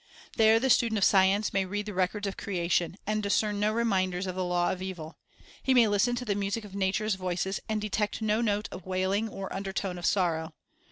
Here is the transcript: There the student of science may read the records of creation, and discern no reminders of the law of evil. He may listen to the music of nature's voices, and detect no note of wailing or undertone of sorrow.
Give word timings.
There 0.35 0.59
the 0.59 0.71
student 0.71 0.97
of 0.97 1.03
science 1.03 1.53
may 1.53 1.63
read 1.63 1.85
the 1.85 1.93
records 1.93 2.25
of 2.25 2.35
creation, 2.35 2.97
and 3.05 3.21
discern 3.21 3.59
no 3.59 3.71
reminders 3.71 4.25
of 4.25 4.33
the 4.33 4.43
law 4.43 4.71
of 4.71 4.81
evil. 4.81 5.19
He 5.61 5.75
may 5.75 5.87
listen 5.87 6.15
to 6.15 6.25
the 6.25 6.33
music 6.33 6.65
of 6.65 6.73
nature's 6.73 7.13
voices, 7.13 7.59
and 7.69 7.79
detect 7.79 8.19
no 8.19 8.41
note 8.41 8.67
of 8.71 8.87
wailing 8.87 9.29
or 9.29 9.53
undertone 9.53 9.99
of 9.99 10.07
sorrow. 10.07 10.55